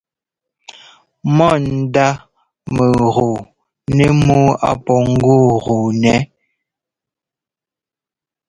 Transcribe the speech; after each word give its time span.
Mɔ 1.35 1.47
ndá 1.77 2.07
mɛgɔɔ 2.75 3.37
nɛ 3.95 4.05
mɔ́ɔ 4.25 4.47
á 4.69 4.71
pɔ́ 4.85 4.97
ŋgɔɔgɔɔnɛ́. 5.11 6.17